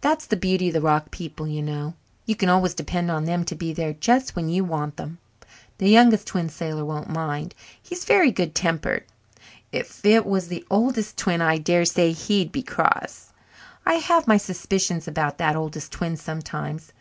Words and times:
That 0.00 0.22
is 0.22 0.28
the 0.28 0.36
beauty 0.36 0.68
of 0.68 0.74
the 0.74 0.80
rock 0.80 1.10
people, 1.10 1.44
you 1.48 1.60
know. 1.60 1.94
You 2.24 2.36
can 2.36 2.48
always 2.48 2.72
depend 2.72 3.10
on 3.10 3.24
them 3.24 3.44
to 3.46 3.56
be 3.56 3.72
there 3.72 3.94
just 3.94 4.36
when 4.36 4.48
you 4.48 4.62
want 4.62 4.96
them. 4.96 5.18
The 5.78 5.90
Youngest 5.90 6.28
Twin 6.28 6.48
Sailor 6.48 6.84
won't 6.84 7.08
mind 7.10 7.52
he's 7.82 8.04
very 8.04 8.30
good 8.30 8.54
tempered. 8.54 9.02
If 9.72 10.04
it 10.04 10.24
was 10.24 10.46
the 10.46 10.64
Oldest 10.70 11.16
Twin 11.16 11.42
I 11.42 11.58
dare 11.58 11.84
say 11.84 12.12
he'd 12.12 12.52
be 12.52 12.62
cross. 12.62 13.32
I 13.84 13.94
have 13.94 14.28
my 14.28 14.36
suspicions 14.36 15.08
about 15.08 15.38
that 15.38 15.56
Oldest 15.56 15.90
Twin 15.90 16.16
sometimes. 16.16 16.92